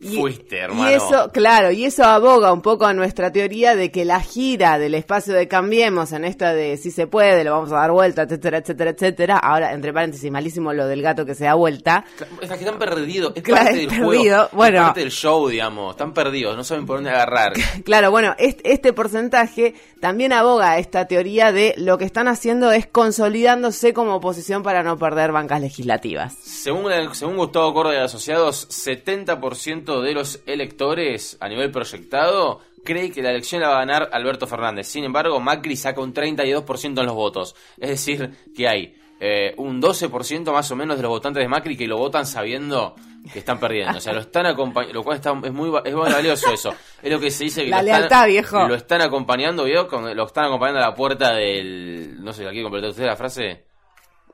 Y- 0.01 0.15
fuiste, 0.17 0.59
hermano. 0.59 0.89
Y 0.91 0.95
eso, 0.95 1.31
claro, 1.33 1.73
y 1.73 1.85
eso 1.85 2.05
aboga 2.05 2.53
un 2.53 2.63
poco 2.63 2.87
a 2.87 2.95
nuestra 2.95 3.33
teoría 3.33 3.75
de 3.75 3.91
que 3.91 4.05
la 4.05 4.21
gira 4.21 4.79
del 4.79 4.95
espacio 4.95 5.35
de 5.35 5.49
Cambiemos 5.49 6.13
en 6.13 6.25
esta 6.25 6.55
de 6.55 6.77
si 6.77 6.93
se 6.93 7.09
puede, 7.09 7.43
lo 7.43 7.51
vamos 7.53 7.73
a 7.73 7.77
dar 7.77 7.91
vuelta, 7.91 8.23
etcétera, 8.23 8.59
etcétera, 8.59 8.91
etcétera. 8.91 9.39
Ahora, 9.39 9.73
entre 9.73 9.93
paréntesis, 9.93 10.31
malísimo 10.31 10.73
lo 10.73 10.87
del 10.87 11.03
gato 11.03 11.27
que 11.27 11.35
se 11.35 11.45
da 11.47 11.55
vuelta. 11.55 12.05
Es 12.41 12.49
que 12.49 12.55
están 12.65 12.79
perdidos, 12.79 13.33
es 13.35 13.43
Claro, 13.43 13.65
parte 13.65 13.79
del 13.79 13.89
perdido. 13.89 14.07
juego, 14.07 14.43
es 14.45 14.53
Bueno. 14.53 14.83
parte 14.83 15.01
del 15.01 15.11
show, 15.11 15.49
digamos, 15.49 15.91
están 15.93 16.15
perdidos, 16.15 16.57
no 16.57 16.63
saben 16.63 16.87
por 16.87 16.99
dónde 16.99 17.11
agarrar. 17.11 17.53
Claro, 17.85 18.11
bueno, 18.13 18.35
este, 18.39 18.73
este 18.73 18.93
porcentaje 18.93 19.75
también 20.01 20.33
aboga 20.33 20.73
a 20.73 20.79
esta 20.79 21.07
teoría 21.07 21.51
de 21.51 21.75
lo 21.77 21.99
que 21.99 22.05
están 22.05 22.29
haciendo 22.29 22.71
es 22.71 22.87
consolidándose 22.87 23.93
como 23.93 24.15
oposición 24.17 24.63
para 24.63 24.83
no 24.85 24.97
perder 24.97 25.33
bancas 25.33 25.61
legislativas. 25.61 26.35
Según, 26.43 26.93
el- 26.93 27.15
según 27.15 27.37
Gustavo 27.37 27.75
Córdoba 27.75 27.97
y 27.97 27.99
Asociados, 27.99 28.69
70% 28.69 29.88
de 30.03 30.13
los 30.15 30.41
electores 30.47 31.37
a 31.41 31.49
nivel 31.49 31.71
proyectado 31.71 32.61
cree 32.85 33.11
que 33.11 33.23
la 33.23 33.31
elección 33.31 33.61
la 33.61 33.69
va 33.69 33.77
a 33.77 33.81
ganar 33.81 34.09
Alberto 34.13 34.47
Fernández. 34.47 34.87
Sin 34.87 35.05
embargo, 35.05 35.41
Macri 35.41 35.77
saca 35.77 36.01
un 36.01 36.15
32% 36.15 37.01
en 37.01 37.07
los 37.07 37.15
votos. 37.15 37.55
Es 37.79 37.91
decir, 37.91 38.31
que 38.57 38.69
hay 38.69 38.95
eh, 39.21 39.53
un 39.57 39.83
12% 39.83 40.53
más 40.53 40.71
o 40.71 40.77
menos 40.77 40.97
de 40.97 41.03
los 41.03 41.11
votantes 41.11 41.43
de 41.43 41.49
Macri 41.49 41.77
que 41.77 41.87
lo 41.89 41.99
votan 41.99 42.25
sabiendo 42.25 42.95
que 43.33 43.41
están 43.41 43.59
perdiendo. 43.59 43.99
O 43.99 44.01
sea, 44.01 44.13
lo 44.13 44.21
están 44.21 44.47
acompañando, 44.47 44.95
lo 44.95 45.03
cual 45.03 45.17
está, 45.17 45.35
es, 45.45 45.53
muy, 45.53 45.69
va- 45.71 45.83
es 45.85 45.93
muy 45.95 46.09
valioso 46.11 46.51
eso. 46.53 46.73
Es 47.03 47.13
lo 47.13 47.19
que 47.21 47.31
se 47.31 47.45
dice 47.45 47.65
que 47.65 47.71
La 47.71 47.83
lo 47.83 47.89
están- 47.89 48.01
lealtad, 48.01 48.27
viejo. 48.29 48.69
Lo 48.69 48.75
están 48.77 49.03
acompañando, 49.03 49.65
¿vio? 49.65 49.89
Lo 50.15 50.25
están 50.27 50.45
acompañando 50.47 50.79
a 50.81 50.89
la 50.89 50.95
puerta 50.95 51.35
del... 51.35 52.23
No 52.25 52.33
sé, 52.33 52.47
aquí 52.47 52.63
completó 52.63 52.89
usted 52.89 53.05
la 53.05 53.17
frase. 53.17 53.67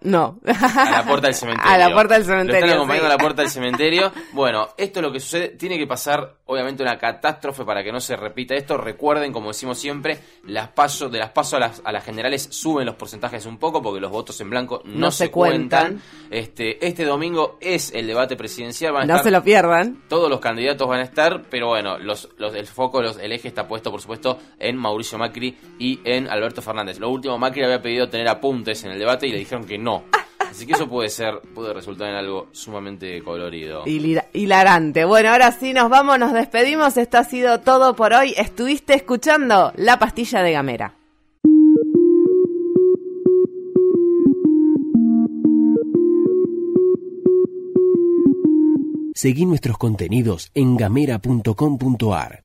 No. 0.05 0.39
A 0.47 0.91
la 0.91 1.05
puerta 1.05 1.27
del 1.27 1.35
cementerio. 1.35 1.71
A 1.75 1.79
la 1.79 1.93
puerta 1.93 2.15
del 2.15 2.23
Lo 2.23 2.29
cementerio. 2.29 2.61
están 2.65 2.77
acompañando 2.77 3.07
sí. 3.09 3.13
a 3.13 3.17
la 3.17 3.19
puerta 3.23 3.43
del 3.43 3.51
cementerio. 3.51 4.13
Bueno, 4.33 4.69
esto 4.77 5.01
es 5.01 5.03
lo 5.07 5.13
que 5.13 5.21
sucede. 5.21 5.49
Tiene 5.49 5.77
que 5.79 5.87
pasar, 5.87 6.37
obviamente, 6.47 6.83
una 6.83 6.97
catástrofe 6.99 7.65
para 7.65 7.83
que 7.83 7.91
no 7.91 8.01
se 8.01 8.15
repita 8.17 8.55
esto. 8.55 8.77
Recuerden, 8.77 9.33
como 9.33 9.49
decimos 9.49 9.79
siempre, 9.79 10.19
las 10.45 10.69
pasos, 10.69 11.11
de 11.11 11.19
las 11.19 11.31
pasos 11.31 11.55
a 11.55 11.59
las, 11.61 11.83
a 11.85 11.91
las 11.93 12.05
generales 12.05 12.47
suben 12.51 12.87
los 12.87 12.95
porcentajes 12.97 13.47
un 13.47 13.59
poco 13.59 13.83
porque 13.83 14.01
los 14.01 14.11
votos 14.11 14.41
en 14.41 14.51
blanco 14.51 14.83
no, 14.85 14.99
No 15.07 15.11
se 15.11 15.31
cuentan. 15.31 16.01
Este, 16.31 16.87
este 16.87 17.05
domingo 17.05 17.59
es 17.61 17.93
el 17.95 18.07
debate 18.07 18.37
presidencial. 18.37 18.93
Van 18.93 19.03
a 19.03 19.07
No 19.07 19.13
estar 19.15 19.25
se 19.25 19.31
lo 19.31 19.43
pierdan. 19.43 20.03
todos 20.09 20.29
los 20.29 20.41
candidatos 20.41 20.87
van 20.89 21.01
a 21.01 21.05
estar, 21.05 21.43
pero 21.49 21.69
bueno, 21.69 21.99
los, 21.99 22.29
los, 22.39 22.55
el 22.55 22.67
foco, 22.67 23.01
los, 23.03 23.19
el 23.19 23.33
eje 23.33 23.49
está 23.49 23.67
puesto, 23.67 23.91
por 23.91 24.01
supuesto, 24.01 24.39
en 24.59 24.77
Mauricio 24.77 25.17
Macri 25.19 25.57
y 25.79 26.01
en 26.05 26.29
Alberto 26.29 26.61
Fernández. 26.61 26.99
Lo 26.99 27.09
último, 27.09 27.39
Macri 27.39 27.63
había 27.65 27.81
pedido 27.81 28.09
tener 28.09 28.29
apuntes 28.29 28.85
en 28.85 28.91
el 28.91 28.99
debate 28.99 29.27
y 29.29 29.33
le 29.33 29.39
dijeron 29.39 29.65
que 29.65 29.79
no. 29.79 29.94
Así 30.41 30.67
que 30.67 30.75
eso 30.75 30.89
puede 30.89 31.09
ser, 31.09 31.41
puede 31.55 31.73
resultar 31.75 32.09
en 32.11 32.15
algo 32.15 32.47
sumamente 32.53 33.21
colorido. 33.25 33.85
Hila- 33.87 34.27
Hilarante. 34.33 35.05
Bueno, 35.05 35.31
ahora 35.31 35.51
sí 35.51 35.73
nos 35.73 35.91
vamos, 35.91 36.19
nos 36.19 36.33
despedimos. 36.33 36.97
Esto 36.97 37.19
ha 37.19 37.25
sido 37.25 37.61
todo 37.61 37.97
por 37.97 38.13
hoy. 38.13 38.35
Estuviste 38.37 38.95
escuchando 38.95 39.73
La 39.77 39.99
Pastilla 39.99 40.43
de 40.43 40.53
Gamera. 40.53 40.95
Seguí 49.15 49.47
nuestros 49.47 49.79
contenidos 49.79 50.51
en 50.55 50.77
gamera.com.ar. 50.77 52.43